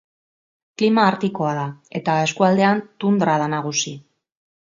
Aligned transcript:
Klima 0.81 1.03
artikoa 1.09 1.51
da 1.59 1.65
eta 1.99 2.15
eskualdean 2.29 2.83
tundra 3.05 3.37
da 3.45 3.51
nagusi. 3.55 3.95